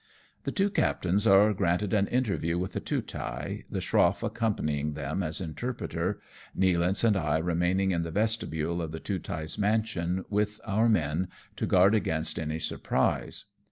[0.45, 5.39] The two captains are granted an interview with the Tootaij the schroff accompanying them as
[5.39, 6.19] interpreter,
[6.57, 11.67] Nealance and I remaining in the yestibule of the Tootai's mansion with our men, to
[11.67, 13.45] guard against any surprise.